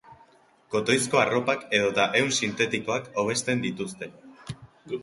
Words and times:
Kotoizko 0.75 1.21
arropak 1.23 1.67
edota 1.81 2.09
ehun 2.21 2.35
sintetikoak 2.39 3.13
hobesten 3.25 3.65
dituzte. 3.69 4.15